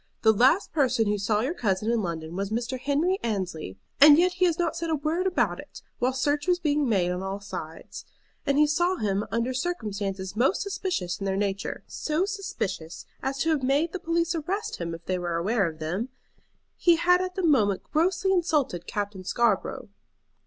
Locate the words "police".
13.99-14.33